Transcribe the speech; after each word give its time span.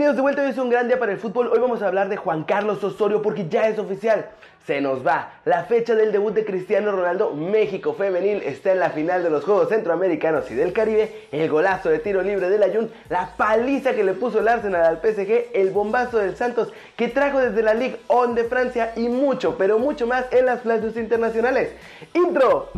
Bienvenidos 0.00 0.16
de 0.16 0.22
vuelta, 0.22 0.42
hoy 0.42 0.48
es 0.48 0.56
un 0.56 0.70
gran 0.70 0.88
día 0.88 0.98
para 0.98 1.12
el 1.12 1.18
fútbol. 1.18 1.48
Hoy 1.48 1.58
vamos 1.58 1.82
a 1.82 1.86
hablar 1.86 2.08
de 2.08 2.16
Juan 2.16 2.44
Carlos 2.44 2.82
Osorio 2.82 3.20
porque 3.20 3.50
ya 3.50 3.68
es 3.68 3.78
oficial. 3.78 4.30
Se 4.66 4.80
nos 4.80 5.06
va. 5.06 5.34
La 5.44 5.64
fecha 5.64 5.94
del 5.94 6.10
debut 6.10 6.32
de 6.32 6.46
Cristiano 6.46 6.90
Ronaldo, 6.90 7.34
México 7.34 7.92
Femenil, 7.92 8.42
está 8.42 8.72
en 8.72 8.78
la 8.78 8.88
final 8.88 9.22
de 9.22 9.28
los 9.28 9.44
Juegos 9.44 9.68
Centroamericanos 9.68 10.50
y 10.50 10.54
del 10.54 10.72
Caribe. 10.72 11.28
El 11.30 11.50
golazo 11.50 11.90
de 11.90 11.98
tiro 11.98 12.22
libre 12.22 12.48
del 12.48 12.62
Ayun, 12.62 12.90
la 13.10 13.36
paliza 13.36 13.92
que 13.92 14.02
le 14.02 14.14
puso 14.14 14.38
el 14.38 14.48
Arsenal 14.48 14.86
al 14.86 15.02
PSG, 15.02 15.50
el 15.52 15.68
bombazo 15.68 16.16
del 16.16 16.34
Santos 16.34 16.72
que 16.96 17.08
trajo 17.08 17.38
desde 17.38 17.62
la 17.62 17.74
Ligue 17.74 18.00
1 18.08 18.32
de 18.32 18.44
Francia 18.44 18.94
y 18.96 19.06
mucho, 19.10 19.58
pero 19.58 19.78
mucho 19.78 20.06
más 20.06 20.24
en 20.30 20.46
las 20.46 20.62
flashes 20.62 20.96
internacionales. 20.96 21.74
Intro. 22.14 22.70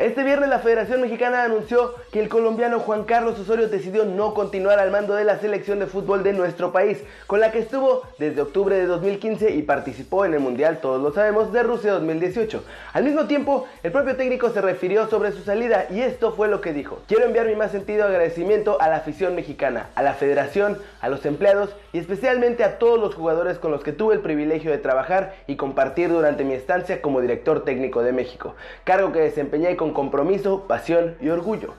Este 0.00 0.24
viernes 0.24 0.48
la 0.48 0.60
Federación 0.60 1.02
Mexicana 1.02 1.42
anunció 1.42 1.94
que 2.10 2.20
el 2.20 2.30
colombiano 2.30 2.80
Juan 2.80 3.04
Carlos 3.04 3.38
Osorio 3.38 3.68
decidió 3.68 4.06
no 4.06 4.32
continuar 4.32 4.78
al 4.78 4.90
mando 4.90 5.14
de 5.14 5.24
la 5.24 5.38
selección 5.38 5.78
de 5.78 5.86
fútbol 5.86 6.22
de 6.22 6.32
nuestro 6.32 6.72
país, 6.72 7.04
con 7.26 7.38
la 7.38 7.52
que 7.52 7.58
estuvo 7.58 8.04
desde 8.18 8.40
octubre 8.40 8.76
de 8.76 8.86
2015 8.86 9.50
y 9.50 9.60
participó 9.60 10.24
en 10.24 10.32
el 10.32 10.40
Mundial, 10.40 10.78
todos 10.80 11.02
lo 11.02 11.12
sabemos, 11.12 11.52
de 11.52 11.62
Rusia 11.64 11.92
2018. 11.92 12.64
Al 12.94 13.04
mismo 13.04 13.26
tiempo, 13.26 13.68
el 13.82 13.92
propio 13.92 14.16
técnico 14.16 14.48
se 14.48 14.62
refirió 14.62 15.06
sobre 15.06 15.32
su 15.32 15.42
salida 15.42 15.84
y 15.90 16.00
esto 16.00 16.32
fue 16.32 16.48
lo 16.48 16.62
que 16.62 16.72
dijo. 16.72 17.02
Quiero 17.06 17.26
enviar 17.26 17.46
mi 17.46 17.54
más 17.54 17.70
sentido 17.70 18.06
agradecimiento 18.06 18.80
a 18.80 18.88
la 18.88 18.96
afición 18.96 19.34
mexicana, 19.34 19.90
a 19.96 20.02
la 20.02 20.14
federación, 20.14 20.78
a 21.02 21.10
los 21.10 21.26
empleados 21.26 21.76
y 21.92 21.98
especialmente 21.98 22.64
a 22.64 22.78
todos 22.78 22.98
los 22.98 23.14
jugadores 23.14 23.58
con 23.58 23.70
los 23.70 23.84
que 23.84 23.92
tuve 23.92 24.14
el 24.14 24.20
privilegio 24.20 24.70
de 24.70 24.78
trabajar 24.78 25.34
y 25.46 25.56
compartir 25.56 26.08
durante 26.08 26.42
mi 26.42 26.54
estancia 26.54 27.02
como 27.02 27.20
director 27.20 27.66
técnico 27.66 28.02
de 28.02 28.14
México, 28.14 28.54
cargo 28.84 29.12
que 29.12 29.20
desempeñé 29.20 29.76
con 29.76 29.89
compromiso, 29.92 30.64
pasión 30.66 31.16
y 31.20 31.28
orgullo. 31.28 31.74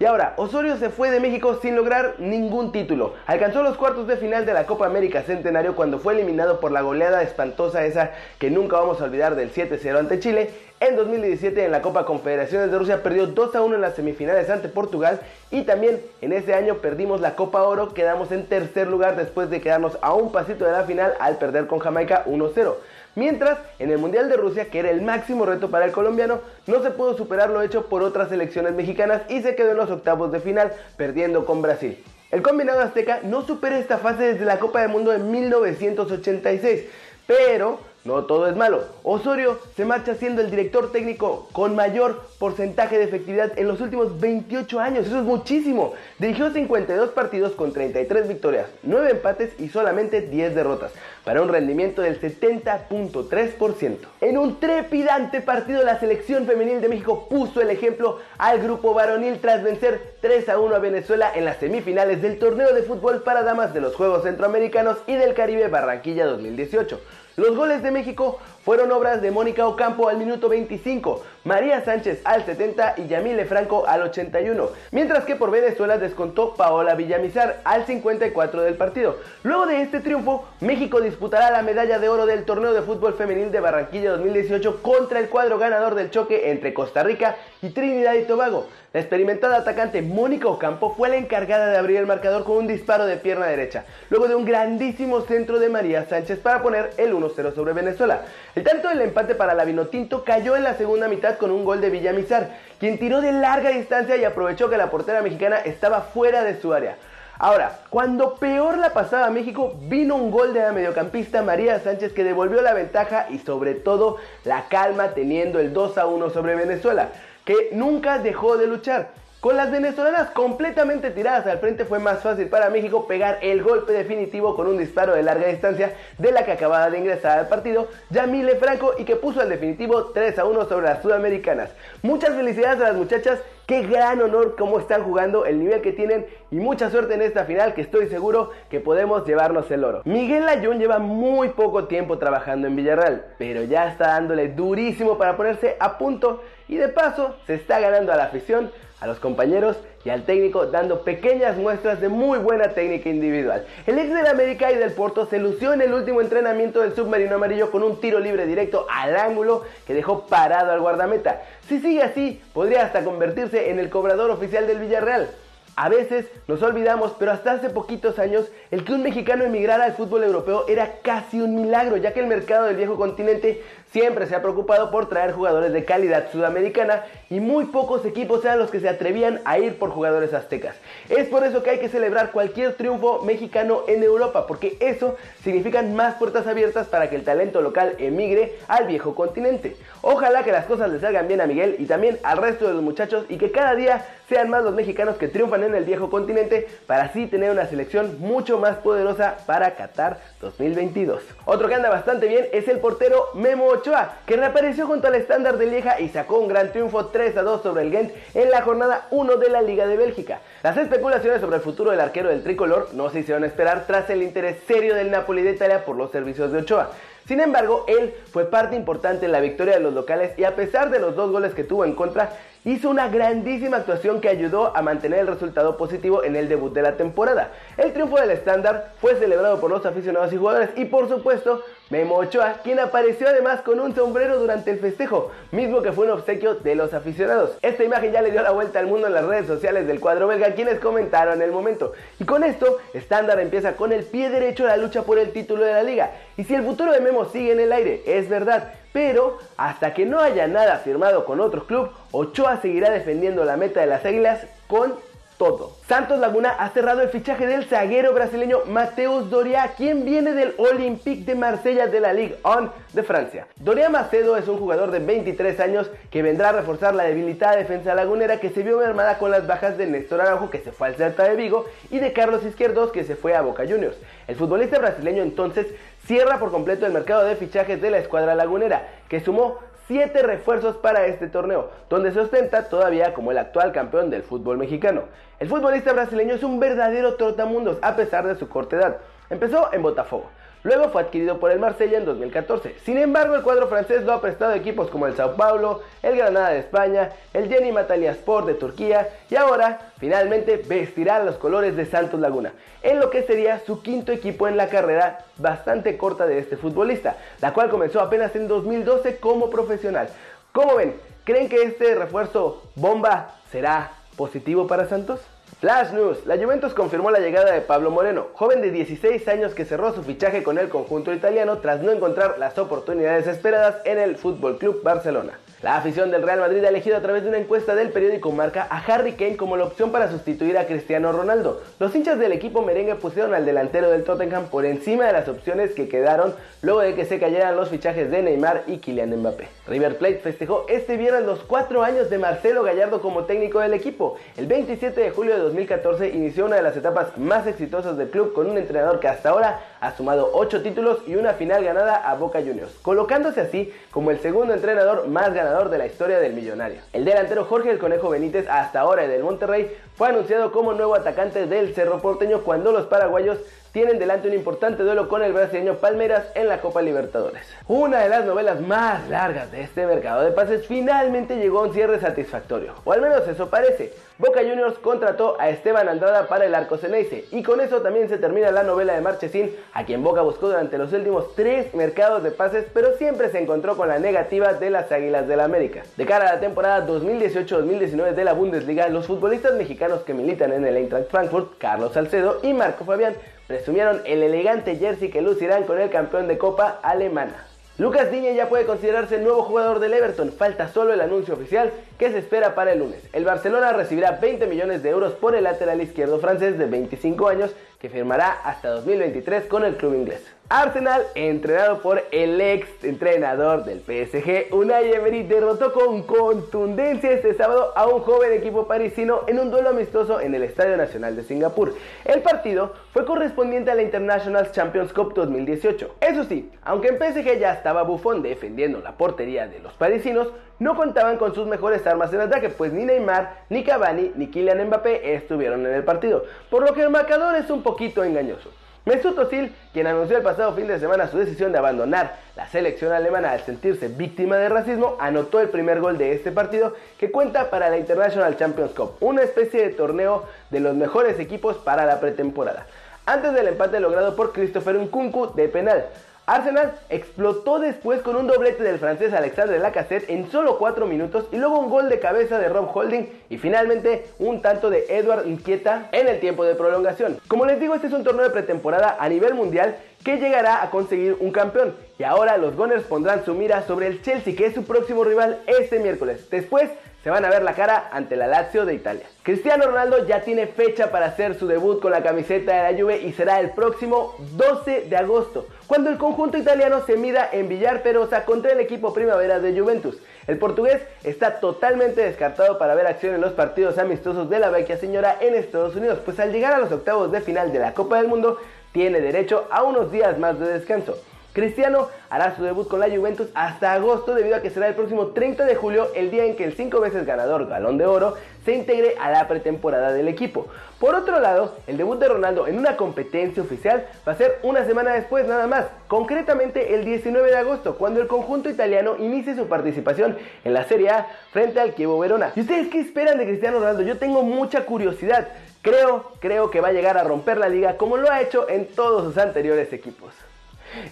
Y 0.00 0.06
ahora, 0.06 0.34
Osorio 0.38 0.76
se 0.76 0.90
fue 0.90 1.12
de 1.12 1.20
México 1.20 1.60
sin 1.62 1.76
lograr 1.76 2.16
ningún 2.18 2.72
título. 2.72 3.14
Alcanzó 3.26 3.62
los 3.62 3.76
cuartos 3.76 4.08
de 4.08 4.16
final 4.16 4.44
de 4.44 4.52
la 4.52 4.66
Copa 4.66 4.86
América 4.86 5.22
Centenario 5.22 5.76
cuando 5.76 6.00
fue 6.00 6.14
eliminado 6.14 6.58
por 6.58 6.72
la 6.72 6.80
goleada 6.80 7.22
espantosa 7.22 7.86
esa 7.86 8.10
que 8.40 8.50
nunca 8.50 8.76
vamos 8.76 9.00
a 9.00 9.04
olvidar 9.04 9.36
del 9.36 9.52
7-0 9.52 9.96
ante 9.96 10.18
Chile. 10.18 10.50
En 10.80 10.96
2017 10.96 11.64
en 11.64 11.70
la 11.70 11.80
Copa 11.80 12.04
Confederaciones 12.06 12.72
de 12.72 12.78
Rusia 12.78 13.04
perdió 13.04 13.28
2 13.28 13.54
a 13.54 13.62
1 13.62 13.76
en 13.76 13.80
las 13.80 13.94
semifinales 13.94 14.50
ante 14.50 14.68
Portugal 14.68 15.20
y 15.52 15.62
también 15.62 16.00
en 16.20 16.32
ese 16.32 16.54
año 16.54 16.78
perdimos 16.78 17.20
la 17.20 17.36
Copa 17.36 17.62
Oro, 17.62 17.94
quedamos 17.94 18.32
en 18.32 18.46
tercer 18.46 18.88
lugar 18.88 19.14
después 19.14 19.48
de 19.48 19.60
quedarnos 19.60 19.96
a 20.02 20.12
un 20.12 20.32
pasito 20.32 20.64
de 20.64 20.72
la 20.72 20.82
final 20.82 21.14
al 21.20 21.38
perder 21.38 21.68
con 21.68 21.78
Jamaica 21.78 22.24
1-0. 22.26 22.74
Mientras, 23.16 23.58
en 23.78 23.90
el 23.90 23.98
Mundial 23.98 24.28
de 24.28 24.36
Rusia, 24.36 24.70
que 24.70 24.80
era 24.80 24.90
el 24.90 25.02
máximo 25.02 25.46
reto 25.46 25.70
para 25.70 25.84
el 25.84 25.92
colombiano, 25.92 26.40
no 26.66 26.82
se 26.82 26.90
pudo 26.90 27.16
superar 27.16 27.50
lo 27.50 27.62
hecho 27.62 27.86
por 27.86 28.02
otras 28.02 28.28
selecciones 28.28 28.74
mexicanas 28.74 29.22
y 29.28 29.40
se 29.42 29.54
quedó 29.54 29.70
en 29.70 29.76
los 29.76 29.90
octavos 29.90 30.32
de 30.32 30.40
final, 30.40 30.72
perdiendo 30.96 31.46
con 31.46 31.62
Brasil. 31.62 32.02
El 32.32 32.42
combinado 32.42 32.80
azteca 32.80 33.20
no 33.22 33.42
supera 33.42 33.78
esta 33.78 33.98
fase 33.98 34.24
desde 34.24 34.44
la 34.44 34.58
Copa 34.58 34.80
del 34.80 34.90
Mundo 34.90 35.12
de 35.12 35.18
1986, 35.18 36.86
pero 37.28 37.78
no 38.04 38.24
todo 38.24 38.46
es 38.48 38.56
malo. 38.56 38.84
Osorio 39.02 39.58
se 39.76 39.84
marcha 39.84 40.14
siendo 40.14 40.42
el 40.42 40.50
director 40.50 40.92
técnico 40.92 41.48
con 41.52 41.74
mayor 41.74 42.22
porcentaje 42.38 42.98
de 42.98 43.04
efectividad 43.04 43.58
en 43.58 43.66
los 43.66 43.80
últimos 43.80 44.20
28 44.20 44.78
años. 44.78 45.06
Eso 45.06 45.18
es 45.18 45.24
muchísimo. 45.24 45.94
Dirigió 46.18 46.50
52 46.52 47.10
partidos 47.10 47.52
con 47.52 47.72
33 47.72 48.28
victorias, 48.28 48.66
9 48.82 49.10
empates 49.12 49.58
y 49.58 49.68
solamente 49.68 50.20
10 50.20 50.54
derrotas, 50.54 50.92
para 51.24 51.40
un 51.40 51.48
rendimiento 51.48 52.02
del 52.02 52.20
70.3%. 52.20 53.96
En 54.20 54.36
un 54.36 54.60
trepidante 54.60 55.40
partido, 55.40 55.82
la 55.82 55.98
selección 55.98 56.46
femenil 56.46 56.82
de 56.82 56.90
México 56.90 57.26
puso 57.28 57.62
el 57.62 57.70
ejemplo 57.70 58.18
al 58.36 58.62
grupo 58.62 58.92
varonil 58.92 59.38
tras 59.40 59.62
vencer 59.62 60.16
3 60.20 60.50
a 60.50 60.58
1 60.58 60.74
a 60.74 60.78
Venezuela 60.78 61.32
en 61.34 61.46
las 61.46 61.56
semifinales 61.56 62.20
del 62.20 62.38
torneo 62.38 62.74
de 62.74 62.82
fútbol 62.82 63.22
para 63.22 63.42
damas 63.42 63.72
de 63.72 63.80
los 63.80 63.94
Juegos 63.94 64.24
Centroamericanos 64.24 64.98
y 65.06 65.14
del 65.14 65.32
Caribe 65.32 65.68
Barranquilla 65.68 66.26
2018. 66.26 67.00
Los 67.36 67.56
goles 67.56 67.82
de 67.82 67.90
México 67.90 68.38
fueron 68.64 68.90
obras 68.92 69.20
de 69.20 69.30
Mónica 69.30 69.66
Ocampo 69.68 70.08
al 70.08 70.16
minuto 70.16 70.48
25, 70.48 71.22
María 71.44 71.84
Sánchez 71.84 72.22
al 72.24 72.46
70 72.46 72.94
y 72.96 73.06
Yamile 73.08 73.44
Franco 73.44 73.86
al 73.86 74.00
81, 74.00 74.70
mientras 74.90 75.24
que 75.24 75.36
por 75.36 75.50
Venezuela 75.50 75.98
descontó 75.98 76.54
Paola 76.54 76.94
Villamizar 76.94 77.60
al 77.64 77.84
54 77.84 78.62
del 78.62 78.76
partido. 78.76 79.18
Luego 79.42 79.66
de 79.66 79.82
este 79.82 80.00
triunfo, 80.00 80.46
México 80.60 81.02
disputará 81.02 81.50
la 81.50 81.60
medalla 81.60 81.98
de 81.98 82.08
oro 82.08 82.24
del 82.24 82.46
torneo 82.46 82.72
de 82.72 82.80
fútbol 82.80 83.12
femenil 83.14 83.52
de 83.52 83.60
Barranquilla 83.60 84.12
2018 84.12 84.80
contra 84.80 85.18
el 85.20 85.28
cuadro 85.28 85.58
ganador 85.58 85.94
del 85.94 86.10
choque 86.10 86.50
entre 86.50 86.72
Costa 86.72 87.02
Rica 87.02 87.36
y 87.60 87.68
Trinidad 87.68 88.14
y 88.14 88.22
Tobago. 88.22 88.66
La 88.94 89.00
experimentada 89.00 89.56
atacante 89.56 90.02
Mónica 90.02 90.46
Ocampo 90.46 90.94
fue 90.94 91.08
la 91.08 91.16
encargada 91.16 91.66
de 91.66 91.76
abrir 91.76 91.96
el 91.96 92.06
marcador 92.06 92.44
con 92.44 92.58
un 92.58 92.68
disparo 92.68 93.06
de 93.06 93.16
pierna 93.16 93.46
derecha, 93.46 93.84
luego 94.08 94.28
de 94.28 94.36
un 94.36 94.44
grandísimo 94.44 95.20
centro 95.22 95.58
de 95.58 95.68
María 95.68 96.06
Sánchez 96.08 96.38
para 96.38 96.62
poner 96.62 96.92
el 96.96 97.12
1-0 97.12 97.54
sobre 97.56 97.72
Venezuela. 97.72 98.22
El 98.54 98.62
tanto 98.62 98.88
del 98.88 99.00
empate 99.00 99.34
para 99.34 99.54
la 99.54 99.64
Vinotinto 99.64 100.22
cayó 100.22 100.54
en 100.54 100.62
la 100.62 100.74
segunda 100.74 101.08
mitad 101.08 101.38
con 101.38 101.50
un 101.50 101.64
gol 101.64 101.80
de 101.80 101.90
Villamizar, 101.90 102.50
quien 102.78 103.00
tiró 103.00 103.20
de 103.20 103.32
larga 103.32 103.70
distancia 103.70 104.16
y 104.16 104.24
aprovechó 104.24 104.70
que 104.70 104.76
la 104.76 104.90
portera 104.90 105.22
mexicana 105.22 105.58
estaba 105.58 106.02
fuera 106.02 106.44
de 106.44 106.60
su 106.60 106.72
área. 106.72 106.96
Ahora, 107.36 107.80
cuando 107.90 108.36
peor 108.36 108.78
la 108.78 108.90
pasaba 108.90 109.28
México, 109.30 109.74
vino 109.82 110.14
un 110.14 110.30
gol 110.30 110.54
de 110.54 110.60
la 110.60 110.70
mediocampista 110.70 111.42
María 111.42 111.80
Sánchez 111.80 112.12
que 112.12 112.22
devolvió 112.22 112.62
la 112.62 112.74
ventaja 112.74 113.26
y 113.28 113.38
sobre 113.38 113.74
todo 113.74 114.18
la 114.44 114.68
calma 114.68 115.14
teniendo 115.14 115.58
el 115.58 115.72
2 115.72 115.98
a 115.98 116.06
1 116.06 116.30
sobre 116.30 116.54
Venezuela, 116.54 117.08
que 117.44 117.70
nunca 117.72 118.18
dejó 118.18 118.56
de 118.56 118.68
luchar. 118.68 119.08
Con 119.44 119.58
las 119.58 119.70
venezolanas 119.70 120.30
completamente 120.30 121.10
tiradas 121.10 121.46
al 121.46 121.58
frente 121.58 121.84
fue 121.84 121.98
más 121.98 122.22
fácil 122.22 122.48
para 122.48 122.70
México 122.70 123.06
pegar 123.06 123.40
el 123.42 123.62
golpe 123.62 123.92
definitivo 123.92 124.56
con 124.56 124.66
un 124.66 124.78
disparo 124.78 125.14
de 125.14 125.22
larga 125.22 125.48
distancia 125.48 125.92
de 126.16 126.32
la 126.32 126.46
que 126.46 126.52
acababa 126.52 126.88
de 126.88 126.98
ingresar 126.98 127.40
al 127.40 127.48
partido 127.48 127.88
Yamile 128.08 128.56
Franco 128.56 128.94
y 128.96 129.04
que 129.04 129.16
puso 129.16 129.42
al 129.42 129.50
definitivo 129.50 130.12
3 130.14 130.38
a 130.38 130.46
1 130.46 130.64
sobre 130.64 130.86
las 130.86 131.02
sudamericanas. 131.02 131.68
Muchas 132.00 132.34
felicidades 132.34 132.80
a 132.80 132.84
las 132.84 132.94
muchachas, 132.94 133.38
qué 133.66 133.82
gran 133.82 134.22
honor 134.22 134.56
cómo 134.56 134.78
están 134.78 135.04
jugando, 135.04 135.44
el 135.44 135.58
nivel 135.58 135.82
que 135.82 135.92
tienen 135.92 136.24
y 136.50 136.56
mucha 136.56 136.88
suerte 136.88 137.12
en 137.12 137.20
esta 137.20 137.44
final 137.44 137.74
que 137.74 137.82
estoy 137.82 138.08
seguro 138.08 138.50
que 138.70 138.80
podemos 138.80 139.26
llevarnos 139.26 139.70
el 139.70 139.84
oro. 139.84 140.00
Miguel 140.06 140.46
Layún 140.46 140.78
lleva 140.78 141.00
muy 141.00 141.50
poco 141.50 141.84
tiempo 141.84 142.16
trabajando 142.16 142.66
en 142.66 142.76
Villarreal, 142.76 143.26
pero 143.36 143.62
ya 143.62 143.88
está 143.88 144.06
dándole 144.06 144.48
durísimo 144.48 145.18
para 145.18 145.36
ponerse 145.36 145.76
a 145.80 145.98
punto 145.98 146.42
y 146.66 146.76
de 146.76 146.88
paso 146.88 147.36
se 147.46 147.56
está 147.56 147.78
ganando 147.78 148.10
a 148.10 148.16
la 148.16 148.24
afición 148.24 148.70
a 149.04 149.06
los 149.06 149.18
compañeros 149.18 149.76
y 150.02 150.08
al 150.08 150.24
técnico 150.24 150.64
dando 150.64 151.02
pequeñas 151.02 151.58
muestras 151.58 152.00
de 152.00 152.08
muy 152.08 152.38
buena 152.38 152.68
técnica 152.68 153.10
individual. 153.10 153.66
El 153.86 153.98
ex 153.98 154.14
del 154.14 154.26
América 154.26 154.72
y 154.72 154.76
del 154.76 154.92
Porto 154.92 155.26
se 155.26 155.38
lució 155.38 155.74
en 155.74 155.82
el 155.82 155.92
último 155.92 156.22
entrenamiento 156.22 156.80
del 156.80 156.94
submarino 156.94 157.34
amarillo 157.34 157.70
con 157.70 157.82
un 157.82 158.00
tiro 158.00 158.18
libre 158.18 158.46
directo 158.46 158.86
al 158.90 159.14
ángulo 159.14 159.62
que 159.86 159.92
dejó 159.92 160.26
parado 160.26 160.72
al 160.72 160.80
guardameta. 160.80 161.42
Si 161.68 161.80
sigue 161.80 162.02
así, 162.02 162.40
podría 162.54 162.82
hasta 162.82 163.04
convertirse 163.04 163.68
en 163.68 163.78
el 163.78 163.90
cobrador 163.90 164.30
oficial 164.30 164.66
del 164.66 164.78
Villarreal. 164.78 165.28
A 165.76 165.88
veces 165.88 166.26
nos 166.46 166.62
olvidamos, 166.62 167.12
pero 167.18 167.32
hasta 167.32 167.52
hace 167.52 167.68
poquitos 167.68 168.18
años, 168.20 168.46
el 168.70 168.84
que 168.84 168.92
un 168.92 169.02
mexicano 169.02 169.44
emigrara 169.44 169.84
al 169.84 169.94
fútbol 169.94 170.22
europeo 170.22 170.66
era 170.68 171.00
casi 171.02 171.40
un 171.40 171.56
milagro, 171.56 171.96
ya 171.96 172.12
que 172.12 172.20
el 172.20 172.28
mercado 172.28 172.66
del 172.66 172.76
viejo 172.76 172.96
continente 172.96 173.62
siempre 173.94 174.26
se 174.26 174.34
ha 174.34 174.42
preocupado 174.42 174.90
por 174.90 175.08
traer 175.08 175.30
jugadores 175.30 175.72
de 175.72 175.84
calidad 175.84 176.32
sudamericana 176.32 177.04
y 177.30 177.38
muy 177.38 177.66
pocos 177.66 178.04
equipos 178.04 178.44
eran 178.44 178.58
los 178.58 178.68
que 178.68 178.80
se 178.80 178.88
atrevían 178.88 179.40
a 179.44 179.60
ir 179.60 179.78
por 179.78 179.90
jugadores 179.90 180.34
aztecas. 180.34 180.74
Es 181.08 181.28
por 181.28 181.44
eso 181.44 181.62
que 181.62 181.70
hay 181.70 181.78
que 181.78 181.88
celebrar 181.88 182.32
cualquier 182.32 182.72
triunfo 182.74 183.22
mexicano 183.22 183.82
en 183.86 184.02
Europa, 184.02 184.48
porque 184.48 184.76
eso 184.80 185.14
significa 185.44 185.80
más 185.82 186.16
puertas 186.16 186.48
abiertas 186.48 186.88
para 186.88 187.08
que 187.08 187.14
el 187.14 187.22
talento 187.22 187.62
local 187.62 187.94
emigre 187.98 188.56
al 188.66 188.88
viejo 188.88 189.14
continente. 189.14 189.76
Ojalá 190.02 190.42
que 190.42 190.50
las 190.50 190.66
cosas 190.66 190.90
le 190.90 190.98
salgan 190.98 191.28
bien 191.28 191.40
a 191.40 191.46
Miguel 191.46 191.76
y 191.78 191.86
también 191.86 192.18
al 192.24 192.38
resto 192.38 192.66
de 192.66 192.74
los 192.74 192.82
muchachos 192.82 193.26
y 193.28 193.36
que 193.36 193.52
cada 193.52 193.76
día 193.76 194.04
sean 194.28 194.50
más 194.50 194.64
los 194.64 194.74
mexicanos 194.74 195.16
que 195.16 195.28
triunfan 195.28 195.62
en 195.62 195.74
el 195.74 195.84
viejo 195.84 196.10
continente 196.10 196.66
para 196.86 197.04
así 197.04 197.26
tener 197.26 197.52
una 197.52 197.66
selección 197.66 198.16
mucho 198.18 198.58
más 198.58 198.76
poderosa 198.78 199.36
para 199.46 199.76
Qatar 199.76 200.18
2022. 200.40 201.22
Otro 201.44 201.68
que 201.68 201.74
anda 201.74 201.90
bastante 201.90 202.26
bien 202.26 202.46
es 202.52 202.66
el 202.66 202.80
portero 202.80 203.28
Memo 203.34 203.66
Ochoa, 203.84 204.14
que 204.24 204.38
reapareció 204.38 204.86
junto 204.86 205.08
al 205.08 205.14
estándar 205.14 205.58
de 205.58 205.66
Lieja 205.66 206.00
y 206.00 206.08
sacó 206.08 206.38
un 206.38 206.48
gran 206.48 206.72
triunfo 206.72 207.08
3 207.08 207.36
a 207.36 207.42
2 207.42 207.62
sobre 207.62 207.82
el 207.82 207.90
Gent 207.90 208.12
en 208.32 208.50
la 208.50 208.62
jornada 208.62 209.08
1 209.10 209.36
de 209.36 209.50
la 209.50 209.60
Liga 209.60 209.86
de 209.86 209.98
Bélgica. 209.98 210.40
Las 210.62 210.78
especulaciones 210.78 211.42
sobre 211.42 211.56
el 211.56 211.62
futuro 211.62 211.90
del 211.90 212.00
arquero 212.00 212.30
del 212.30 212.42
tricolor 212.42 212.88
no 212.94 213.10
se 213.10 213.20
hicieron 213.20 213.44
esperar 213.44 213.84
tras 213.86 214.08
el 214.08 214.22
interés 214.22 214.56
serio 214.66 214.94
del 214.94 215.10
Napoli 215.10 215.42
de 215.42 215.50
Italia 215.50 215.84
por 215.84 215.96
los 215.96 216.10
servicios 216.10 216.50
de 216.50 216.60
Ochoa. 216.60 216.92
Sin 217.28 217.40
embargo, 217.40 217.84
él 217.86 218.14
fue 218.32 218.46
parte 218.46 218.74
importante 218.74 219.26
en 219.26 219.32
la 219.32 219.40
victoria 219.40 219.74
de 219.74 219.80
los 219.80 219.92
locales 219.92 220.32
y 220.38 220.44
a 220.44 220.56
pesar 220.56 220.88
de 220.88 220.98
los 220.98 221.14
dos 221.14 221.30
goles 221.30 221.52
que 221.52 221.64
tuvo 221.64 221.84
en 221.84 221.94
contra, 221.94 222.30
hizo 222.64 222.88
una 222.88 223.08
grandísima 223.08 223.78
actuación 223.78 224.20
que 224.20 224.28
ayudó 224.28 224.74
a 224.76 224.82
mantener 224.82 225.20
el 225.20 225.26
resultado 225.26 225.76
positivo 225.76 226.24
en 226.24 226.34
el 226.36 226.48
debut 226.48 226.72
de 226.72 226.82
la 226.82 226.96
temporada. 226.96 227.50
El 227.76 227.92
triunfo 227.92 228.16
del 228.16 228.30
estándar 228.30 228.92
fue 229.00 229.16
celebrado 229.16 229.60
por 229.60 229.70
los 229.70 229.84
aficionados 229.84 230.32
y 230.32 230.36
jugadores 230.36 230.70
y 230.76 230.86
por 230.86 231.08
supuesto 231.08 231.62
Memo 231.90 232.16
Ochoa, 232.16 232.60
quien 232.64 232.80
apareció 232.80 233.28
además 233.28 233.60
con 233.60 233.78
un 233.78 233.94
sombrero 233.94 234.38
durante 234.38 234.70
el 234.70 234.78
festejo, 234.78 235.30
mismo 235.52 235.82
que 235.82 235.92
fue 235.92 236.06
un 236.06 236.12
obsequio 236.12 236.54
de 236.54 236.74
los 236.74 236.94
aficionados. 236.94 237.58
Esta 237.60 237.84
imagen 237.84 238.12
ya 238.12 238.22
le 238.22 238.30
dio 238.30 238.42
la 238.42 238.52
vuelta 238.52 238.78
al 238.78 238.86
mundo 238.86 239.06
en 239.06 239.12
las 239.12 239.26
redes 239.26 239.46
sociales 239.46 239.86
del 239.86 240.00
cuadro 240.00 240.26
belga, 240.26 240.54
quienes 240.54 240.80
comentaron 240.80 241.42
el 241.42 241.52
momento. 241.52 241.92
Y 242.18 242.24
con 242.24 242.42
esto, 242.42 242.78
Estándar 242.94 243.38
empieza 243.38 243.76
con 243.76 243.92
el 243.92 244.04
pie 244.04 244.30
derecho 244.30 244.64
la 244.64 244.78
lucha 244.78 245.02
por 245.02 245.18
el 245.18 245.32
título 245.32 245.64
de 245.64 245.72
la 245.72 245.82
liga. 245.82 246.12
Y 246.38 246.44
si 246.44 246.54
el 246.54 246.64
futuro 246.64 246.90
de 246.92 247.00
Memo 247.00 247.26
sigue 247.26 247.52
en 247.52 247.60
el 247.60 247.72
aire, 247.72 248.02
es 248.06 248.28
verdad, 248.30 248.72
pero 248.94 249.38
hasta 249.56 249.92
que 249.92 250.06
no 250.06 250.20
haya 250.20 250.46
nada 250.46 250.78
firmado 250.78 251.24
con 251.24 251.40
otro 251.40 251.66
club, 251.66 251.90
Ochoa 252.12 252.60
seguirá 252.62 252.90
defendiendo 252.90 253.44
la 253.44 253.56
meta 253.56 253.80
de 253.80 253.88
las 253.88 254.04
Águilas 254.04 254.46
con 254.68 254.94
todo. 255.38 255.76
Santos 255.88 256.18
Laguna 256.18 256.50
ha 256.50 256.70
cerrado 256.70 257.02
el 257.02 257.08
fichaje 257.08 257.46
del 257.46 257.64
zaguero 257.64 258.12
brasileño 258.12 258.60
Mateus 258.66 259.30
Doria, 259.30 259.74
quien 259.76 260.04
viene 260.04 260.32
del 260.32 260.54
Olympique 260.58 261.24
de 261.24 261.34
Marsella 261.34 261.86
de 261.86 262.00
la 262.00 262.12
Ligue 262.12 262.38
1 262.44 262.72
de 262.92 263.02
Francia. 263.02 263.46
Doria 263.56 263.88
Macedo 263.88 264.36
es 264.36 264.48
un 264.48 264.58
jugador 264.58 264.90
de 264.90 265.00
23 265.00 265.58
años 265.60 265.90
que 266.10 266.22
vendrá 266.22 266.50
a 266.50 266.52
reforzar 266.52 266.94
la 266.94 267.04
debilitada 267.04 267.56
defensa 267.56 267.94
lagunera 267.94 268.40
que 268.40 268.50
se 268.50 268.62
vio 268.62 268.78
mermada 268.78 269.18
con 269.18 269.30
las 269.30 269.46
bajas 269.46 269.76
de 269.76 269.86
Néstor 269.86 270.20
Araujo 270.20 270.50
que 270.50 270.60
se 270.60 270.72
fue 270.72 270.88
al 270.88 270.94
Celta 270.94 271.24
de 271.24 271.36
Vigo 271.36 271.66
y 271.90 271.98
de 271.98 272.12
Carlos 272.12 272.44
Izquierdos 272.44 272.92
que 272.92 273.04
se 273.04 273.16
fue 273.16 273.34
a 273.34 273.42
Boca 273.42 273.64
Juniors. 273.68 273.96
El 274.26 274.36
futbolista 274.36 274.78
brasileño 274.78 275.22
entonces 275.22 275.66
cierra 276.06 276.38
por 276.38 276.50
completo 276.50 276.86
el 276.86 276.92
mercado 276.92 277.24
de 277.24 277.36
fichajes 277.36 277.80
de 277.80 277.90
la 277.90 277.98
escuadra 277.98 278.34
lagunera, 278.34 278.88
que 279.08 279.20
sumó 279.20 279.58
7 279.86 280.22
refuerzos 280.22 280.76
para 280.76 281.06
este 281.06 281.26
torneo, 281.28 281.70
donde 281.90 282.12
se 282.12 282.20
ostenta 282.20 282.68
todavía 282.68 283.12
como 283.12 283.32
el 283.32 283.38
actual 283.38 283.72
campeón 283.72 284.10
del 284.10 284.22
fútbol 284.22 284.56
mexicano. 284.56 285.02
El 285.38 285.48
futbolista 285.48 285.92
brasileño 285.92 286.34
es 286.34 286.42
un 286.42 286.58
verdadero 286.58 287.16
trotamundos 287.16 287.78
a 287.82 287.94
pesar 287.96 288.26
de 288.26 288.36
su 288.36 288.48
corta 288.48 288.76
edad. 288.76 288.96
Empezó 289.28 289.72
en 289.72 289.82
Botafogo, 289.82 290.30
Luego 290.64 290.88
fue 290.88 291.02
adquirido 291.02 291.38
por 291.38 291.50
el 291.50 291.58
Marsella 291.58 291.98
en 291.98 292.06
2014. 292.06 292.76
Sin 292.86 292.96
embargo, 292.96 293.34
el 293.34 293.42
cuadro 293.42 293.68
francés 293.68 294.02
lo 294.02 294.14
ha 294.14 294.22
prestado 294.22 294.52
a 294.52 294.56
equipos 294.56 294.88
como 294.88 295.06
el 295.06 295.14
Sao 295.14 295.36
Paulo, 295.36 295.82
el 296.02 296.16
Granada 296.16 296.48
de 296.48 296.60
España, 296.60 297.10
el 297.34 297.50
Jenny 297.50 297.70
Matalya 297.70 298.12
Sport 298.12 298.46
de 298.46 298.54
Turquía 298.54 299.10
y 299.28 299.36
ahora 299.36 299.92
finalmente 299.98 300.56
vestirá 300.56 301.22
los 301.22 301.36
colores 301.36 301.76
de 301.76 301.84
Santos 301.84 302.18
Laguna, 302.18 302.54
en 302.82 302.98
lo 302.98 303.10
que 303.10 303.24
sería 303.24 303.58
su 303.58 303.82
quinto 303.82 304.10
equipo 304.10 304.48
en 304.48 304.56
la 304.56 304.70
carrera 304.70 305.26
bastante 305.36 305.98
corta 305.98 306.24
de 306.24 306.38
este 306.38 306.56
futbolista, 306.56 307.18
la 307.42 307.52
cual 307.52 307.68
comenzó 307.68 308.00
apenas 308.00 308.34
en 308.34 308.48
2012 308.48 309.18
como 309.18 309.50
profesional. 309.50 310.08
¿Cómo 310.52 310.76
ven? 310.76 310.94
¿Creen 311.24 311.50
que 311.50 311.62
este 311.62 311.94
refuerzo 311.94 312.62
bomba 312.74 313.34
será 313.52 313.92
positivo 314.16 314.66
para 314.66 314.86
Santos? 314.88 315.20
Flash 315.64 315.92
News, 315.92 316.26
la 316.26 316.36
Juventus 316.36 316.74
confirmó 316.74 317.10
la 317.10 317.20
llegada 317.20 317.50
de 317.50 317.62
Pablo 317.62 317.90
Moreno, 317.90 318.26
joven 318.34 318.60
de 318.60 318.70
16 318.70 319.26
años 319.28 319.54
que 319.54 319.64
cerró 319.64 319.94
su 319.94 320.02
fichaje 320.02 320.42
con 320.42 320.58
el 320.58 320.68
conjunto 320.68 321.10
italiano 321.10 321.56
tras 321.56 321.80
no 321.80 321.90
encontrar 321.90 322.38
las 322.38 322.58
oportunidades 322.58 323.26
esperadas 323.26 323.76
en 323.86 323.98
el 323.98 324.18
Fútbol 324.18 324.58
Club 324.58 324.82
Barcelona. 324.82 325.38
La 325.64 325.78
afición 325.78 326.10
del 326.10 326.20
Real 326.20 326.40
Madrid 326.40 326.62
ha 326.62 326.68
elegido 326.68 326.94
a 326.94 327.00
través 327.00 327.22
de 327.22 327.30
una 327.30 327.38
encuesta 327.38 327.74
del 327.74 327.88
periódico 327.88 328.30
Marca 328.30 328.66
a 328.68 328.84
Harry 328.84 329.12
Kane 329.12 329.38
como 329.38 329.56
la 329.56 329.64
opción 329.64 329.92
para 329.92 330.10
sustituir 330.10 330.58
a 330.58 330.66
Cristiano 330.66 331.10
Ronaldo. 331.10 331.62
Los 331.78 331.94
hinchas 331.94 332.18
del 332.18 332.32
equipo 332.32 332.60
merengue 332.60 332.96
pusieron 332.96 333.32
al 333.32 333.46
delantero 333.46 333.90
del 333.90 334.04
Tottenham 334.04 334.48
por 334.50 334.66
encima 334.66 335.06
de 335.06 335.14
las 335.14 335.26
opciones 335.26 335.70
que 335.70 335.88
quedaron 335.88 336.34
luego 336.60 336.80
de 336.80 336.94
que 336.94 337.06
se 337.06 337.18
cayeran 337.18 337.56
los 337.56 337.70
fichajes 337.70 338.10
de 338.10 338.20
Neymar 338.20 338.64
y 338.66 338.76
Kylian 338.76 339.16
Mbappé. 339.16 339.48
River 339.66 339.96
Plate 339.96 340.18
festejó 340.18 340.66
este 340.68 340.98
viernes 340.98 341.24
los 341.24 341.38
cuatro 341.44 341.82
años 341.82 342.10
de 342.10 342.18
Marcelo 342.18 342.62
Gallardo 342.62 343.00
como 343.00 343.24
técnico 343.24 343.60
del 343.60 343.72
equipo. 343.72 344.16
El 344.36 344.46
27 344.46 345.00
de 345.00 345.10
julio 345.12 345.32
de 345.32 345.40
2014 345.40 346.10
inició 346.10 346.44
una 346.44 346.56
de 346.56 346.62
las 346.62 346.76
etapas 346.76 347.16
más 347.16 347.46
exitosas 347.46 347.96
del 347.96 348.10
club 348.10 348.34
con 348.34 348.50
un 348.50 348.58
entrenador 348.58 349.00
que 349.00 349.08
hasta 349.08 349.30
ahora 349.30 349.60
ha 349.80 349.96
sumado 349.96 350.28
8 350.34 350.62
títulos 350.62 350.98
y 351.06 351.16
una 351.16 351.32
final 351.32 351.64
ganada 351.64 351.96
a 351.96 352.14
Boca 352.16 352.40
Juniors, 352.40 352.74
colocándose 352.82 353.40
así 353.40 353.72
como 353.90 354.10
el 354.10 354.18
segundo 354.18 354.52
entrenador 354.52 355.08
más 355.08 355.32
ganador 355.32 355.53
de 355.54 355.78
la 355.78 355.86
historia 355.86 356.18
del 356.18 356.32
millonario. 356.32 356.80
El 356.92 357.04
delantero 357.04 357.44
Jorge 357.44 357.70
el 357.70 357.78
Conejo 357.78 358.10
Benítez, 358.10 358.48
hasta 358.48 358.80
ahora 358.80 359.06
del 359.06 359.22
Monterrey, 359.22 359.70
fue 359.94 360.08
anunciado 360.08 360.50
como 360.50 360.72
nuevo 360.72 360.96
atacante 360.96 361.46
del 361.46 361.72
Cerro 361.74 362.00
Porteño 362.00 362.40
cuando 362.40 362.72
los 362.72 362.86
paraguayos 362.86 363.38
tienen 363.74 363.98
delante 363.98 364.28
un 364.28 364.34
importante 364.34 364.84
duelo 364.84 365.08
con 365.08 365.24
el 365.24 365.32
brasileño 365.32 365.78
Palmeiras 365.78 366.26
en 366.36 366.46
la 366.46 366.60
Copa 366.60 366.80
Libertadores. 366.80 367.44
Una 367.66 367.98
de 367.98 368.08
las 368.08 368.24
novelas 368.24 368.60
más 368.60 369.08
largas 369.08 369.50
de 369.50 369.62
este 369.62 369.84
mercado 369.84 370.22
de 370.22 370.30
pases 370.30 370.68
finalmente 370.68 371.34
llegó 371.34 371.58
a 371.58 371.62
un 371.62 371.74
cierre 371.74 371.98
satisfactorio, 371.98 372.74
o 372.84 372.92
al 372.92 373.00
menos 373.00 373.26
eso 373.26 373.50
parece. 373.50 373.92
Boca 374.16 374.42
Juniors 374.42 374.78
contrató 374.78 375.36
a 375.40 375.48
Esteban 375.48 375.88
Andrada 375.88 376.28
para 376.28 376.44
el 376.46 376.54
arco 376.54 376.78
Ceneice 376.78 377.24
y 377.32 377.42
con 377.42 377.60
eso 377.60 377.82
también 377.82 378.08
se 378.08 378.16
termina 378.16 378.52
la 378.52 378.62
novela 378.62 378.94
de 378.94 379.00
Marchesín, 379.00 379.50
a 379.72 379.84
quien 379.84 380.04
Boca 380.04 380.22
buscó 380.22 380.46
durante 380.46 380.78
los 380.78 380.92
últimos 380.92 381.34
tres 381.34 381.74
mercados 381.74 382.22
de 382.22 382.30
pases, 382.30 382.66
pero 382.72 382.96
siempre 382.96 383.30
se 383.30 383.40
encontró 383.40 383.76
con 383.76 383.88
la 383.88 383.98
negativa 383.98 384.52
de 384.52 384.70
las 384.70 384.92
Águilas 384.92 385.26
del 385.26 385.38
la 385.38 385.44
América. 385.46 385.82
De 385.96 386.06
cara 386.06 386.28
a 386.28 386.34
la 386.34 386.40
temporada 386.40 386.86
2018-2019 386.86 388.14
de 388.14 388.24
la 388.24 388.34
Bundesliga, 388.34 388.88
los 388.88 389.08
futbolistas 389.08 389.54
mexicanos 389.54 390.02
que 390.02 390.14
militan 390.14 390.52
en 390.52 390.64
el 390.64 390.76
Eintracht 390.76 391.10
Frankfurt, 391.10 391.58
Carlos 391.58 391.92
Salcedo 391.92 392.38
y 392.44 392.52
Marco 392.52 392.84
Fabián, 392.84 393.16
presumieron 393.46 394.02
el 394.06 394.22
elegante 394.22 394.76
jersey 394.76 395.10
que 395.10 395.22
lucirán 395.22 395.64
con 395.64 395.80
el 395.80 395.90
campeón 395.90 396.28
de 396.28 396.38
Copa 396.38 396.80
alemana. 396.82 397.46
Lucas 397.76 398.08
Diñe 398.12 398.36
ya 398.36 398.48
puede 398.48 398.66
considerarse 398.66 399.16
el 399.16 399.24
nuevo 399.24 399.42
jugador 399.42 399.80
del 399.80 399.94
Everton, 399.94 400.30
falta 400.30 400.68
solo 400.68 400.92
el 400.92 401.00
anuncio 401.00 401.34
oficial 401.34 401.72
que 401.98 402.12
se 402.12 402.18
espera 402.18 402.54
para 402.54 402.72
el 402.72 402.78
lunes. 402.78 403.02
El 403.12 403.24
Barcelona 403.24 403.72
recibirá 403.72 404.12
20 404.12 404.46
millones 404.46 404.84
de 404.84 404.90
euros 404.90 405.14
por 405.14 405.34
el 405.34 405.42
lateral 405.42 405.80
izquierdo 405.80 406.20
francés 406.20 406.56
de 406.56 406.66
25 406.66 407.26
años 407.26 407.50
que 407.78 407.88
firmará 407.88 408.32
hasta 408.44 408.70
2023 408.70 409.44
con 409.46 409.64
el 409.64 409.76
club 409.76 409.94
inglés. 409.94 410.22
Arsenal, 410.50 411.06
entrenado 411.14 411.80
por 411.80 412.02
el 412.12 412.38
ex 412.38 412.68
entrenador 412.84 413.64
del 413.64 413.80
PSG, 413.80 414.54
Unai 414.54 414.92
Emery, 414.92 415.22
derrotó 415.22 415.72
con 415.72 416.02
contundencia 416.02 417.12
este 417.12 417.32
sábado 417.32 417.72
a 417.74 417.86
un 417.86 418.00
joven 418.00 418.32
equipo 418.34 418.66
parisino 418.66 419.22
en 419.26 419.38
un 419.38 419.50
duelo 419.50 419.70
amistoso 419.70 420.20
en 420.20 420.34
el 420.34 420.42
Estadio 420.42 420.76
Nacional 420.76 421.16
de 421.16 421.22
Singapur. 421.22 421.74
El 422.04 422.20
partido 422.20 422.74
fue 422.92 423.06
correspondiente 423.06 423.70
a 423.70 423.74
la 423.74 423.82
International 423.82 424.52
Champions 424.52 424.92
Cup 424.92 425.14
2018. 425.14 425.96
Eso 426.00 426.24
sí, 426.24 426.50
aunque 426.62 426.88
en 426.88 426.98
PSG 426.98 427.38
ya 427.38 427.54
estaba 427.54 427.82
Buffon 427.82 428.22
defendiendo 428.22 428.80
la 428.80 428.98
portería 428.98 429.48
de 429.48 429.60
los 429.60 429.72
parisinos, 429.72 430.28
no 430.58 430.76
contaban 430.76 431.16
con 431.16 431.34
sus 431.34 431.46
mejores 431.46 431.86
armas 431.86 432.12
en 432.12 432.20
ataque, 432.20 432.48
pues 432.48 432.72
ni 432.72 432.84
Neymar, 432.84 433.44
ni 433.50 433.64
Cavani, 433.64 434.12
ni 434.14 434.28
Kylian 434.28 434.66
Mbappé 434.66 435.14
estuvieron 435.14 435.66
en 435.66 435.74
el 435.74 435.84
partido, 435.84 436.24
por 436.50 436.62
lo 436.62 436.74
que 436.74 436.82
el 436.82 436.90
marcador 436.90 437.34
es 437.34 437.50
un 437.50 437.62
poquito 437.74 438.04
engañoso. 438.04 438.50
Mesut 438.84 439.18
Özil, 439.18 439.52
quien 439.72 439.88
anunció 439.88 440.16
el 440.16 440.22
pasado 440.22 440.52
fin 440.52 440.68
de 440.68 440.78
semana 440.78 441.08
su 441.08 441.18
decisión 441.18 441.50
de 441.50 441.58
abandonar 441.58 442.18
la 442.36 442.46
selección 442.46 442.92
alemana 442.92 443.32
al 443.32 443.40
sentirse 443.40 443.88
víctima 443.88 444.36
de 444.36 444.48
racismo, 444.48 444.96
anotó 445.00 445.40
el 445.40 445.48
primer 445.48 445.80
gol 445.80 445.98
de 445.98 446.12
este 446.12 446.30
partido 446.30 446.74
que 446.98 447.10
cuenta 447.10 447.50
para 447.50 447.68
la 447.68 447.78
International 447.78 448.36
Champions 448.36 448.70
Cup, 448.72 448.92
una 449.00 449.22
especie 449.22 449.62
de 449.62 449.70
torneo 449.70 450.24
de 450.50 450.60
los 450.60 450.76
mejores 450.76 451.18
equipos 451.18 451.56
para 451.56 451.84
la 451.84 451.98
pretemporada. 451.98 452.66
Antes 453.06 453.32
del 453.32 453.48
empate 453.48 453.80
logrado 453.80 454.14
por 454.14 454.32
Christopher 454.32 454.76
Nkunku 454.76 455.34
de 455.34 455.48
penal, 455.48 455.86
Arsenal 456.26 456.72
explotó 456.88 457.58
después 457.58 458.00
con 458.00 458.16
un 458.16 458.26
doblete 458.26 458.62
del 458.62 458.78
francés 458.78 459.12
Alexandre 459.12 459.58
Lacazette 459.58 460.08
en 460.08 460.30
solo 460.30 460.56
4 460.56 460.86
minutos 460.86 461.26
y 461.32 461.36
luego 461.36 461.58
un 461.58 461.68
gol 461.68 461.90
de 461.90 461.98
cabeza 461.98 462.38
de 462.38 462.48
Rob 462.48 462.74
Holding 462.74 463.08
y 463.28 463.36
finalmente 463.36 464.06
un 464.18 464.40
tanto 464.40 464.70
de 464.70 464.86
Edward 464.88 465.26
Inquieta 465.26 465.90
en 465.92 466.08
el 466.08 466.20
tiempo 466.20 466.46
de 466.46 466.54
prolongación. 466.54 467.18
Como 467.28 467.44
les 467.44 467.60
digo, 467.60 467.74
este 467.74 467.88
es 467.88 467.92
un 467.92 468.04
torneo 468.04 468.24
de 468.24 468.30
pretemporada 468.30 468.96
a 468.98 469.08
nivel 469.10 469.34
mundial 469.34 469.76
que 470.02 470.16
llegará 470.16 470.62
a 470.62 470.70
conseguir 470.70 471.18
un 471.20 471.30
campeón 471.30 471.74
y 471.98 472.04
ahora 472.04 472.38
los 472.38 472.56
Gunners 472.56 472.84
pondrán 472.84 473.22
su 473.26 473.34
mira 473.34 473.62
sobre 473.66 473.88
el 473.88 474.00
Chelsea 474.00 474.34
que 474.34 474.46
es 474.46 474.54
su 474.54 474.64
próximo 474.64 475.04
rival 475.04 475.42
este 475.46 475.78
miércoles. 475.78 476.30
Después 476.30 476.70
se 477.04 477.10
van 477.10 477.22
a 477.26 477.28
ver 477.28 477.42
la 477.42 477.52
cara 477.52 477.90
ante 477.92 478.16
la 478.16 478.26
Lazio 478.26 478.64
de 478.64 478.72
Italia. 478.72 479.04
Cristiano 479.22 479.66
Ronaldo 479.66 480.06
ya 480.06 480.22
tiene 480.22 480.46
fecha 480.46 480.90
para 480.90 481.06
hacer 481.06 481.34
su 481.34 481.46
debut 481.46 481.78
con 481.78 481.92
la 481.92 482.02
camiseta 482.02 482.56
de 482.64 482.72
la 482.72 482.80
Juve 482.80 483.02
y 483.02 483.12
será 483.12 483.40
el 483.40 483.50
próximo 483.50 484.14
12 484.36 484.86
de 484.88 484.96
agosto, 484.96 485.46
cuando 485.66 485.90
el 485.90 485.98
conjunto 485.98 486.38
italiano 486.38 486.80
se 486.86 486.96
mida 486.96 487.28
en 487.30 487.46
Villar 487.46 487.82
Perosa 487.82 488.24
contra 488.24 488.52
el 488.52 488.60
equipo 488.60 488.94
primavera 488.94 489.38
de 489.38 489.58
Juventus. 489.58 489.98
El 490.26 490.38
portugués 490.38 490.80
está 491.04 491.40
totalmente 491.40 492.00
descartado 492.00 492.56
para 492.56 492.74
ver 492.74 492.86
acción 492.86 493.14
en 493.14 493.20
los 493.20 493.32
partidos 493.34 493.76
amistosos 493.76 494.30
de 494.30 494.38
la 494.38 494.48
vecchia 494.48 494.78
señora 494.78 495.18
en 495.20 495.34
Estados 495.34 495.76
Unidos, 495.76 495.98
pues 496.02 496.18
al 496.20 496.32
llegar 496.32 496.54
a 496.54 496.58
los 496.58 496.72
octavos 496.72 497.12
de 497.12 497.20
final 497.20 497.52
de 497.52 497.58
la 497.58 497.74
Copa 497.74 497.98
del 497.98 498.08
Mundo 498.08 498.38
tiene 498.72 499.02
derecho 499.02 499.46
a 499.50 499.62
unos 499.62 499.92
días 499.92 500.18
más 500.18 500.40
de 500.40 500.48
descanso. 500.48 500.96
Cristiano 501.34 501.88
hará 502.10 502.36
su 502.36 502.44
debut 502.44 502.68
con 502.68 502.78
la 502.78 502.88
Juventus 502.88 503.28
hasta 503.34 503.72
agosto 503.72 504.14
debido 504.14 504.36
a 504.36 504.40
que 504.40 504.50
será 504.50 504.68
el 504.68 504.76
próximo 504.76 505.08
30 505.08 505.44
de 505.44 505.56
julio 505.56 505.88
el 505.96 506.12
día 506.12 506.24
en 506.24 506.36
que 506.36 506.44
el 506.44 506.54
cinco 506.54 506.80
veces 506.80 507.04
ganador 507.04 507.48
Galón 507.48 507.76
de 507.76 507.86
Oro 507.86 508.14
se 508.44 508.54
integre 508.54 508.94
a 509.00 509.10
la 509.10 509.26
pretemporada 509.26 509.92
del 509.92 510.06
equipo. 510.06 510.46
Por 510.78 510.94
otro 510.94 511.18
lado, 511.18 511.56
el 511.66 511.76
debut 511.76 511.98
de 511.98 512.06
Ronaldo 512.06 512.46
en 512.46 512.56
una 512.56 512.76
competencia 512.76 513.42
oficial 513.42 513.84
va 514.06 514.12
a 514.12 514.16
ser 514.16 514.38
una 514.44 514.64
semana 514.64 514.92
después 514.92 515.26
nada 515.26 515.48
más, 515.48 515.66
concretamente 515.88 516.76
el 516.76 516.84
19 516.84 517.28
de 517.28 517.36
agosto, 517.36 517.78
cuando 517.78 518.00
el 518.00 518.06
conjunto 518.06 518.48
italiano 518.48 518.94
inicie 519.00 519.34
su 519.34 519.48
participación 519.48 520.16
en 520.44 520.54
la 520.54 520.62
Serie 520.64 520.90
A 520.90 521.08
frente 521.32 521.58
al 521.58 521.74
Chievo 521.74 521.98
Verona. 521.98 522.30
¿Y 522.36 522.42
ustedes 522.42 522.68
qué 522.68 522.78
esperan 522.78 523.18
de 523.18 523.26
Cristiano 523.26 523.58
Ronaldo? 523.58 523.82
Yo 523.82 523.98
tengo 523.98 524.22
mucha 524.22 524.64
curiosidad. 524.66 525.26
Creo, 525.62 526.12
creo 526.20 526.50
que 526.50 526.60
va 526.60 526.68
a 526.68 526.72
llegar 526.72 526.96
a 526.96 527.02
romper 527.02 527.38
la 527.38 527.48
liga 527.48 527.76
como 527.76 527.96
lo 527.96 528.08
ha 528.12 528.20
hecho 528.20 528.48
en 528.48 528.68
todos 528.68 529.02
sus 529.02 529.18
anteriores 529.18 529.72
equipos. 529.72 530.14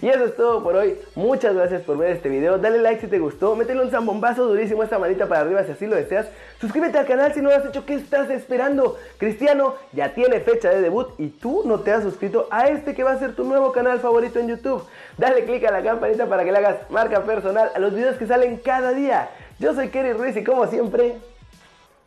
Y 0.01 0.09
eso 0.09 0.25
es 0.25 0.35
todo 0.35 0.63
por 0.63 0.75
hoy. 0.75 0.97
Muchas 1.15 1.55
gracias 1.55 1.81
por 1.81 1.97
ver 1.97 2.11
este 2.11 2.29
video. 2.29 2.57
Dale 2.57 2.79
like 2.79 3.01
si 3.01 3.07
te 3.07 3.19
gustó. 3.19 3.55
Métele 3.55 3.81
un 3.81 3.91
zambombazo 3.91 4.45
durísimo 4.45 4.83
esta 4.83 4.99
manita 4.99 5.27
para 5.27 5.41
arriba 5.41 5.63
si 5.63 5.71
así 5.71 5.87
lo 5.87 5.95
deseas. 5.95 6.27
Suscríbete 6.59 6.97
al 6.97 7.05
canal 7.05 7.33
si 7.33 7.41
no 7.41 7.49
lo 7.49 7.55
has 7.55 7.65
hecho. 7.65 7.85
¿Qué 7.85 7.95
estás 7.95 8.29
esperando? 8.29 8.97
Cristiano 9.17 9.75
ya 9.91 10.13
tiene 10.13 10.39
fecha 10.39 10.69
de 10.69 10.81
debut 10.81 11.09
y 11.17 11.27
tú 11.27 11.63
no 11.65 11.79
te 11.79 11.91
has 11.91 12.03
suscrito 12.03 12.47
a 12.51 12.67
este 12.67 12.93
que 12.93 13.03
va 13.03 13.11
a 13.11 13.19
ser 13.19 13.35
tu 13.35 13.43
nuevo 13.43 13.71
canal 13.71 13.99
favorito 13.99 14.39
en 14.39 14.49
YouTube. 14.49 14.83
Dale 15.17 15.45
click 15.45 15.65
a 15.65 15.71
la 15.71 15.83
campanita 15.83 16.25
para 16.27 16.43
que 16.43 16.51
le 16.51 16.57
hagas 16.57 16.89
marca 16.89 17.23
personal 17.23 17.71
a 17.73 17.79
los 17.79 17.93
videos 17.93 18.17
que 18.17 18.27
salen 18.27 18.57
cada 18.57 18.91
día. 18.93 19.29
Yo 19.59 19.73
soy 19.73 19.89
Kerry 19.89 20.13
Ruiz 20.13 20.35
y 20.35 20.43
como 20.43 20.67
siempre, 20.67 21.15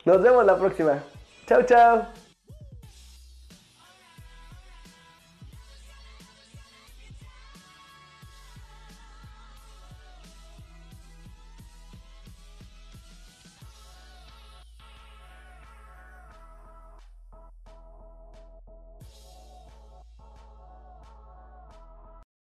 nos 0.05 0.23
vemos 0.23 0.45
la 0.45 0.57
próxima. 0.57 1.03
Chao, 1.47 1.63
chao. 1.63 2.26